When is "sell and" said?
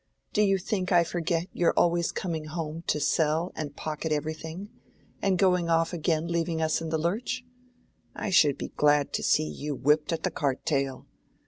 2.99-3.75